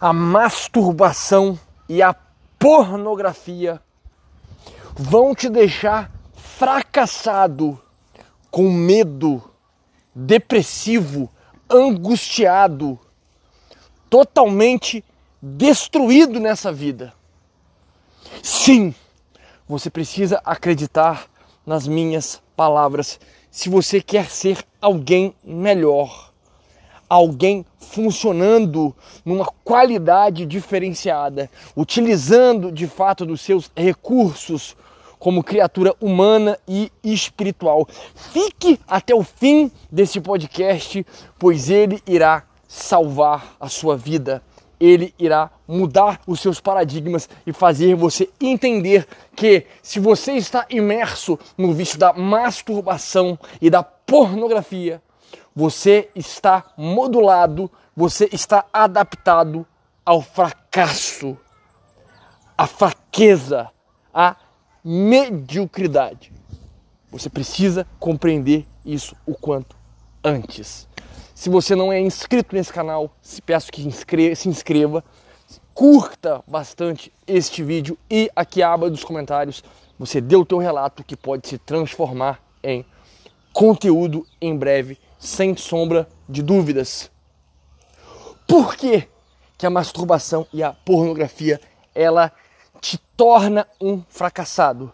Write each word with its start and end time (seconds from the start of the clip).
a 0.00 0.12
masturbação 0.12 1.58
e 1.88 2.02
a 2.02 2.14
pornografia 2.58 3.80
vão 4.94 5.34
te 5.34 5.48
deixar 5.48 6.10
fracassado, 6.36 7.80
com 8.50 8.70
medo, 8.70 9.42
depressivo, 10.14 11.30
angustiado, 11.68 12.98
totalmente 14.08 15.04
destruído 15.40 16.40
nessa 16.40 16.72
vida. 16.72 17.12
Sim, 18.42 18.94
você 19.68 19.90
precisa 19.90 20.40
acreditar 20.44 21.28
nas 21.66 21.86
minhas 21.86 22.40
palavras 22.56 23.20
se 23.50 23.68
você 23.68 24.00
quer 24.00 24.30
ser 24.30 24.64
alguém 24.80 25.34
melhor 25.44 26.27
alguém 27.08 27.64
funcionando 27.78 28.94
numa 29.24 29.46
qualidade 29.64 30.44
diferenciada, 30.44 31.50
utilizando 31.76 32.70
de 32.70 32.86
fato 32.86 33.24
dos 33.24 33.40
seus 33.40 33.70
recursos 33.76 34.76
como 35.18 35.42
criatura 35.42 35.94
humana 36.00 36.58
e 36.66 36.92
espiritual. 37.02 37.88
Fique 38.14 38.78
até 38.86 39.14
o 39.14 39.22
fim 39.22 39.70
desse 39.90 40.20
podcast, 40.20 41.04
pois 41.38 41.70
ele 41.70 42.00
irá 42.06 42.44
salvar 42.66 43.56
a 43.58 43.68
sua 43.68 43.96
vida. 43.96 44.42
Ele 44.80 45.12
irá 45.18 45.50
mudar 45.66 46.20
os 46.24 46.38
seus 46.38 46.60
paradigmas 46.60 47.28
e 47.44 47.52
fazer 47.52 47.96
você 47.96 48.28
entender 48.40 49.08
que 49.34 49.66
se 49.82 49.98
você 49.98 50.34
está 50.34 50.66
imerso 50.70 51.36
no 51.56 51.72
vício 51.72 51.98
da 51.98 52.12
masturbação 52.12 53.36
e 53.60 53.68
da 53.68 53.82
pornografia, 53.82 55.02
você 55.58 56.08
está 56.14 56.66
modulado, 56.76 57.68
você 57.96 58.28
está 58.32 58.64
adaptado 58.72 59.66
ao 60.06 60.22
fracasso, 60.22 61.36
à 62.56 62.64
fraqueza, 62.64 63.68
à 64.14 64.36
mediocridade. 64.84 66.32
Você 67.10 67.28
precisa 67.28 67.84
compreender 67.98 68.68
isso 68.84 69.16
o 69.26 69.34
quanto 69.34 69.74
antes. 70.22 70.86
Se 71.34 71.50
você 71.50 71.74
não 71.74 71.92
é 71.92 71.98
inscrito 72.00 72.54
nesse 72.54 72.72
canal, 72.72 73.10
peço 73.44 73.72
que 73.72 73.82
se 74.36 74.48
inscreva, 74.48 75.02
curta 75.74 76.40
bastante 76.46 77.12
este 77.26 77.64
vídeo 77.64 77.98
e 78.08 78.30
aqui 78.36 78.62
a 78.62 78.72
aba 78.72 78.88
dos 78.88 79.02
comentários 79.02 79.64
você 79.98 80.20
dê 80.20 80.36
o 80.36 80.46
teu 80.46 80.58
relato 80.58 81.02
que 81.02 81.16
pode 81.16 81.48
se 81.48 81.58
transformar 81.58 82.40
em 82.62 82.86
conteúdo 83.52 84.24
em 84.40 84.56
breve 84.56 84.96
sem 85.18 85.56
sombra 85.56 86.08
de 86.28 86.42
dúvidas. 86.42 87.10
Por 88.46 88.76
que, 88.76 89.08
a 89.62 89.70
masturbação 89.70 90.46
e 90.52 90.62
a 90.62 90.72
pornografia 90.72 91.60
ela 91.94 92.32
te 92.80 92.96
torna 93.16 93.66
um 93.80 94.02
fracassado? 94.08 94.92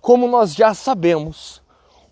Como 0.00 0.26
nós 0.26 0.54
já 0.54 0.72
sabemos, 0.72 1.60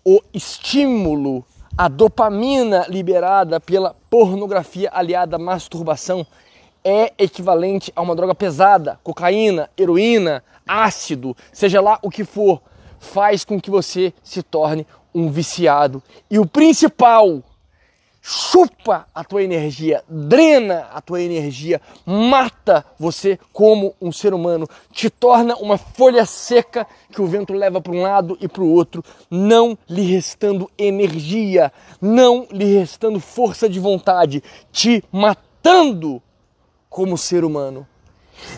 o 0.05 0.21
estímulo, 0.33 1.43
a 1.77 1.87
dopamina 1.87 2.85
liberada 2.87 3.59
pela 3.59 3.95
pornografia 4.09 4.89
aliada 4.93 5.37
à 5.37 5.39
masturbação 5.39 6.25
é 6.83 7.11
equivalente 7.17 7.91
a 7.95 8.01
uma 8.01 8.15
droga 8.15 8.35
pesada, 8.35 8.99
cocaína, 9.03 9.69
heroína, 9.77 10.43
ácido, 10.67 11.35
seja 11.51 11.81
lá 11.81 11.99
o 12.01 12.09
que 12.09 12.23
for, 12.23 12.61
faz 12.99 13.43
com 13.43 13.59
que 13.59 13.71
você 13.71 14.13
se 14.23 14.43
torne 14.43 14.85
um 15.19 15.29
viciado. 15.29 16.01
E 16.29 16.39
o 16.39 16.45
principal, 16.45 17.43
chupa 18.21 19.07
a 19.13 19.23
tua 19.23 19.43
energia, 19.43 20.03
drena 20.07 20.87
a 20.93 21.01
tua 21.01 21.21
energia, 21.21 21.81
mata 22.05 22.85
você 22.97 23.39
como 23.51 23.95
um 24.01 24.11
ser 24.11 24.33
humano, 24.33 24.67
te 24.91 25.09
torna 25.09 25.55
uma 25.55 25.77
folha 25.77 26.25
seca 26.25 26.85
que 27.11 27.21
o 27.21 27.27
vento 27.27 27.53
leva 27.53 27.81
para 27.81 27.93
um 27.93 28.01
lado 28.01 28.37
e 28.41 28.47
para 28.47 28.63
o 28.63 28.71
outro, 28.71 29.03
não 29.29 29.77
lhe 29.89 30.03
restando 30.03 30.69
energia, 30.77 31.71
não 32.01 32.47
lhe 32.51 32.77
restando 32.77 33.19
força 33.19 33.69
de 33.69 33.79
vontade, 33.79 34.43
te 34.71 35.03
matando 35.11 36.21
como 36.89 37.17
ser 37.17 37.43
humano. 37.43 37.87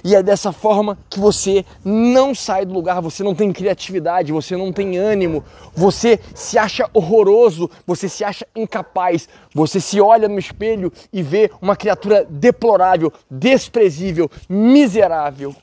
E 0.04 0.16
é 0.16 0.24
dessa 0.24 0.52
forma 0.52 0.98
que 1.10 1.20
você 1.20 1.66
não 1.84 2.34
sai 2.34 2.66
do 2.66 2.74
lugar, 2.74 3.02
você 3.02 3.24
não 3.24 3.36
tem 3.36 3.52
criatividade, 3.52 4.32
você 4.32 4.56
não 4.56 4.72
tem 4.72 4.98
ânimo, 4.98 5.44
você 5.74 6.20
se 6.34 6.58
acha 6.58 6.90
horroroso, 6.94 7.70
você 7.86 8.10
se 8.10 8.24
acha 8.24 8.46
incapaz, 8.56 9.28
você 9.54 9.80
se 9.80 10.00
olha 10.00 10.28
no 10.28 10.40
espelho 10.40 10.92
e 11.12 11.22
vê 11.22 11.52
uma 11.62 11.76
criatura 11.76 12.26
deplorável, 12.30 13.12
desprezível, 13.30 14.30
miserável. 14.50 15.56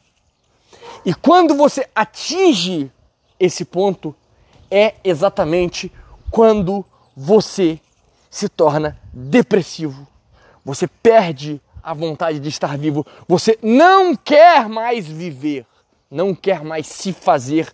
E 1.04 1.14
quando 1.14 1.54
você 1.54 1.86
atinge 1.94 2.90
esse 3.38 3.64
ponto, 3.64 4.14
é 4.70 4.94
exatamente 5.02 5.90
quando 6.30 6.84
você 7.16 7.80
se 8.30 8.48
torna 8.48 8.98
depressivo. 9.12 10.06
Você 10.64 10.86
perde 10.86 11.60
a 11.88 11.94
vontade 11.94 12.38
de 12.38 12.50
estar 12.50 12.76
vivo. 12.76 13.06
Você 13.26 13.58
não 13.62 14.14
quer 14.14 14.68
mais 14.68 15.06
viver, 15.06 15.64
não 16.10 16.34
quer 16.34 16.62
mais 16.62 16.86
se 16.86 17.14
fazer 17.14 17.72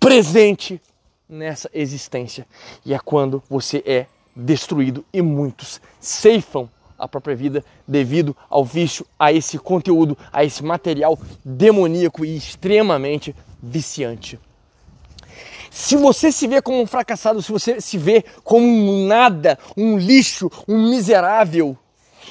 presente 0.00 0.80
nessa 1.28 1.68
existência. 1.74 2.46
E 2.82 2.94
é 2.94 2.98
quando 2.98 3.42
você 3.50 3.82
é 3.84 4.06
destruído 4.34 5.04
e 5.12 5.20
muitos 5.20 5.82
ceifam 6.00 6.66
a 6.98 7.06
própria 7.06 7.36
vida 7.36 7.62
devido 7.86 8.34
ao 8.48 8.64
vício, 8.64 9.04
a 9.18 9.30
esse 9.30 9.58
conteúdo, 9.58 10.16
a 10.32 10.42
esse 10.42 10.64
material 10.64 11.18
demoníaco 11.44 12.24
e 12.24 12.34
extremamente 12.34 13.36
viciante. 13.62 14.40
Se 15.70 15.94
você 15.94 16.32
se 16.32 16.46
vê 16.48 16.62
como 16.62 16.80
um 16.80 16.86
fracassado, 16.86 17.42
se 17.42 17.52
você 17.52 17.82
se 17.82 17.98
vê 17.98 18.24
como 18.42 18.66
um 18.66 19.06
nada, 19.06 19.58
um 19.76 19.98
lixo, 19.98 20.50
um 20.66 20.88
miserável, 20.88 21.76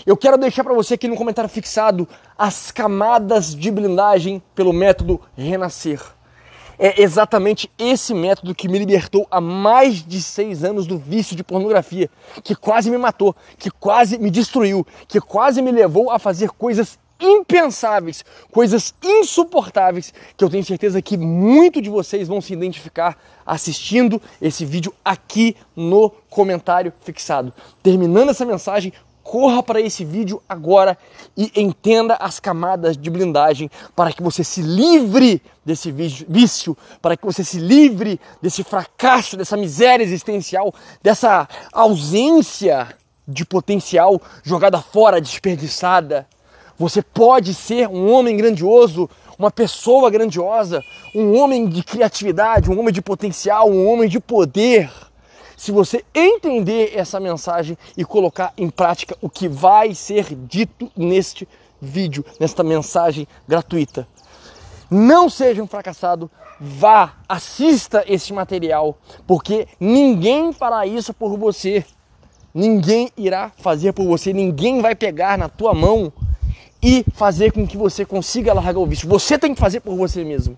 eu 0.05 0.17
quero 0.17 0.37
deixar 0.37 0.63
para 0.63 0.73
você 0.73 0.95
aqui 0.95 1.07
no 1.07 1.15
comentário 1.15 1.49
fixado 1.49 2.07
as 2.37 2.71
camadas 2.71 3.55
de 3.55 3.69
blindagem 3.69 4.41
pelo 4.55 4.73
método 4.73 5.21
Renascer. 5.35 6.01
É 6.79 6.99
exatamente 6.99 7.69
esse 7.77 8.11
método 8.11 8.55
que 8.55 8.67
me 8.67 8.79
libertou 8.79 9.27
há 9.29 9.39
mais 9.39 10.03
de 10.03 10.19
seis 10.19 10.63
anos 10.63 10.87
do 10.87 10.97
vício 10.97 11.35
de 11.35 11.43
pornografia, 11.43 12.09
que 12.43 12.55
quase 12.55 12.89
me 12.89 12.97
matou, 12.97 13.35
que 13.59 13.69
quase 13.69 14.17
me 14.17 14.31
destruiu, 14.31 14.85
que 15.07 15.21
quase 15.21 15.61
me 15.61 15.71
levou 15.71 16.09
a 16.09 16.17
fazer 16.17 16.49
coisas 16.49 16.97
impensáveis, 17.19 18.25
coisas 18.51 18.95
insuportáveis, 19.03 20.11
que 20.35 20.43
eu 20.43 20.49
tenho 20.49 20.65
certeza 20.65 21.01
que 21.03 21.15
muito 21.17 21.79
de 21.79 21.89
vocês 21.89 22.27
vão 22.27 22.41
se 22.41 22.51
identificar 22.51 23.15
assistindo 23.45 24.19
esse 24.41 24.65
vídeo 24.65 24.91
aqui 25.05 25.55
no 25.75 26.09
comentário 26.31 26.91
fixado. 27.01 27.53
Terminando 27.83 28.29
essa 28.29 28.43
mensagem, 28.43 28.91
corra 29.23 29.63
para 29.63 29.79
esse 29.79 30.03
vídeo 30.03 30.41
agora 30.47 30.97
e 31.35 31.51
entenda 31.55 32.15
as 32.15 32.39
camadas 32.39 32.97
de 32.97 33.09
blindagem 33.09 33.69
para 33.95 34.11
que 34.11 34.21
você 34.21 34.43
se 34.43 34.61
livre 34.61 35.41
desse 35.65 35.91
vício, 35.91 36.77
para 37.01 37.15
que 37.15 37.25
você 37.25 37.43
se 37.43 37.59
livre 37.59 38.19
desse 38.41 38.63
fracasso, 38.63 39.37
dessa 39.37 39.55
miséria 39.55 40.03
existencial, 40.03 40.73
dessa 41.01 41.47
ausência 41.71 42.95
de 43.27 43.45
potencial 43.45 44.21
jogada 44.43 44.81
fora, 44.81 45.21
desperdiçada. 45.21 46.27
Você 46.77 47.01
pode 47.01 47.53
ser 47.53 47.87
um 47.87 48.11
homem 48.11 48.35
grandioso, 48.35 49.09
uma 49.37 49.51
pessoa 49.51 50.09
grandiosa, 50.09 50.83
um 51.15 51.37
homem 51.37 51.67
de 51.67 51.83
criatividade, 51.83 52.69
um 52.69 52.79
homem 52.79 52.93
de 52.93 53.01
potencial, 53.01 53.69
um 53.69 53.87
homem 53.87 54.09
de 54.09 54.19
poder 54.19 54.91
se 55.61 55.71
você 55.71 56.03
entender 56.15 56.91
essa 56.97 57.19
mensagem 57.19 57.77
e 57.95 58.03
colocar 58.03 58.51
em 58.57 58.67
prática 58.67 59.15
o 59.21 59.29
que 59.29 59.47
vai 59.47 59.93
ser 59.93 60.33
dito 60.33 60.91
neste 60.97 61.47
vídeo, 61.79 62.25
nesta 62.39 62.63
mensagem 62.63 63.27
gratuita. 63.47 64.07
Não 64.89 65.29
seja 65.29 65.61
um 65.61 65.67
fracassado, 65.67 66.31
vá, 66.59 67.13
assista 67.29 68.03
esse 68.07 68.33
material, 68.33 68.97
porque 69.27 69.67
ninguém 69.79 70.51
fará 70.51 70.87
isso 70.87 71.13
por 71.13 71.37
você. 71.37 71.85
Ninguém 72.51 73.11
irá 73.15 73.51
fazer 73.55 73.93
por 73.93 74.07
você, 74.07 74.33
ninguém 74.33 74.81
vai 74.81 74.95
pegar 74.95 75.37
na 75.37 75.47
tua 75.47 75.75
mão 75.75 76.11
e 76.81 77.05
fazer 77.13 77.51
com 77.51 77.67
que 77.67 77.77
você 77.77 78.03
consiga 78.03 78.51
largar 78.51 78.79
o 78.79 78.87
vício. 78.87 79.07
Você 79.07 79.37
tem 79.37 79.53
que 79.53 79.61
fazer 79.61 79.81
por 79.81 79.95
você 79.95 80.23
mesmo. 80.23 80.57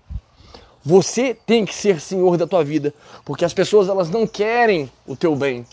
Você 0.84 1.34
tem 1.34 1.64
que 1.64 1.74
ser 1.74 1.98
senhor 1.98 2.36
da 2.36 2.46
tua 2.46 2.62
vida, 2.62 2.92
porque 3.24 3.44
as 3.44 3.54
pessoas 3.54 3.88
elas 3.88 4.10
não 4.10 4.26
querem 4.26 4.90
o 5.06 5.16
teu 5.16 5.34
bem. 5.34 5.66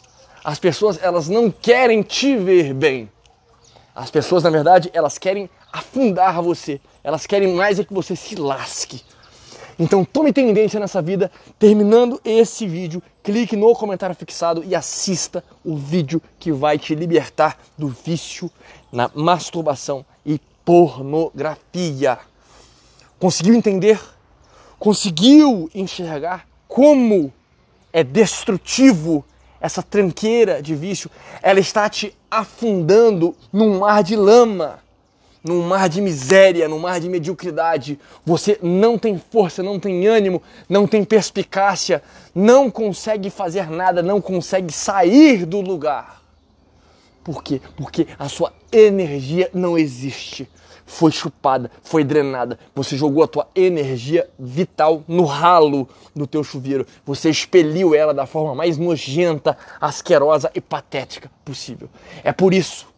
As 0.44 0.58
pessoas 0.58 0.98
elas 1.02 1.28
não 1.28 1.52
querem 1.52 2.02
te 2.02 2.38
ver 2.38 2.74
bem. 2.74 3.12
As 3.94 4.10
pessoas, 4.10 4.44
na 4.44 4.50
verdade, 4.50 4.90
elas 4.94 5.18
querem 5.18 5.50
afundar 5.72 6.42
você. 6.42 6.80
Elas 7.04 7.28
querem 7.28 7.54
mais 7.54 7.78
é 7.78 7.84
que 7.84 7.94
você 7.94 8.16
se 8.16 8.36
lasque. 8.36 9.02
Então 9.78 10.06
tome 10.06 10.31
tendência 10.31 10.80
nessa 10.80 11.02
vida. 11.02 11.30
Terminando 11.60 12.22
esse 12.24 12.66
vídeo, 12.66 13.04
clique 13.22 13.58
no 13.58 13.75
comentário 13.75 14.16
fixado 14.16 14.63
e 14.63 14.74
assista 14.74 15.44
o 15.63 15.75
vídeo 15.75 16.22
que 16.40 16.54
vai 16.54 16.80
te 16.80 16.96
libertar 16.96 17.58
do 17.78 17.90
vício 17.90 18.50
na 18.92 19.12
masturbação 19.13 20.06
e 20.25 20.40
pornografia. 20.63 22.18
Conseguiu 23.19 23.54
entender? 23.56 24.00
Conseguiu 24.81 25.69
enxergar 25.75 26.48
como 26.68 27.31
é 27.94 28.04
destrutivo 28.04 29.24
essa 29.60 29.83
tranqueira 29.83 30.60
de 30.60 30.74
vício? 30.74 31.07
Ela 31.39 31.60
está 31.60 31.88
te 31.88 32.18
afundando 32.31 33.36
num 33.54 33.78
mar 33.78 34.01
de 34.01 34.16
lama 34.16 34.80
num 35.44 35.62
mar 35.63 35.88
de 35.88 36.01
miséria, 36.01 36.68
num 36.68 36.80
mar 36.80 37.00
de 37.00 37.10
mediocridade. 37.10 38.00
Você 38.25 38.57
não 38.62 38.98
tem 38.98 39.22
força, 39.31 39.62
não 39.63 39.80
tem 39.80 40.07
ânimo, 40.07 40.42
não 40.68 40.88
tem 40.88 41.04
perspicácia, 41.04 42.01
não 42.34 42.69
consegue 42.69 43.30
fazer 43.30 43.69
nada, 43.69 44.01
não 44.01 44.19
consegue 44.19 44.74
sair 44.74 45.45
do 45.45 45.62
lugar. 45.62 46.22
Por 47.24 47.44
quê? 47.44 47.62
Porque 47.75 48.07
a 48.18 48.27
sua 48.27 48.51
energia 48.71 49.50
não 49.53 49.77
existe. 49.77 50.47
Foi 50.85 51.12
chupada, 51.12 51.71
foi 51.81 52.03
drenada. 52.03 52.59
Você 52.75 52.97
jogou 52.97 53.23
a 53.23 53.27
tua 53.27 53.47
energia 53.56 54.29
vital 54.38 55.03
no 55.07 55.23
ralo 55.23 55.88
do 56.13 56.27
teu 56.27 56.44
chuveiro. 56.44 56.85
Você 57.06 57.29
expeliu 57.29 57.95
ela 57.95 58.13
da 58.13 58.25
forma 58.25 58.53
mais 58.53 58.77
nojenta, 58.77 59.57
asquerosa 59.79 60.51
e 60.53 60.59
patética 60.59 61.31
possível. 61.45 61.89
É 62.23 62.33
por 62.33 62.53
isso 62.53 62.91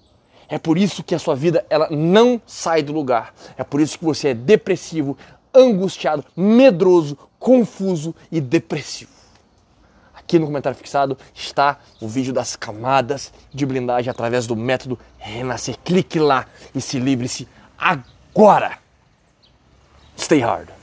é 0.49 0.59
por 0.59 0.77
isso 0.77 1.03
que 1.03 1.15
a 1.15 1.19
sua 1.19 1.35
vida 1.35 1.65
ela 1.67 1.87
não 1.89 2.39
sai 2.45 2.83
do 2.83 2.93
lugar. 2.93 3.33
É 3.57 3.63
por 3.63 3.81
isso 3.81 3.97
que 3.97 4.05
você 4.05 4.29
é 4.29 4.33
depressivo, 4.35 5.17
angustiado, 5.53 6.23
medroso, 6.35 7.17
confuso 7.39 8.13
e 8.31 8.39
depressivo. 8.39 9.12
Aqui 10.23 10.39
no 10.39 10.45
comentário 10.45 10.77
fixado 10.77 11.17
está 11.33 11.79
o 12.01 12.07
vídeo 12.07 12.33
das 12.33 12.55
camadas 12.55 13.31
de 13.53 13.65
blindagem 13.65 14.09
através 14.09 14.47
do 14.47 14.55
método 14.55 14.97
Renascer. 15.17 15.77
Clique 15.83 16.19
lá 16.19 16.47
e 16.73 16.81
se 16.81 16.97
livre-se 16.97 17.47
agora. 17.77 18.79
Stay 20.17 20.39
hard. 20.39 20.82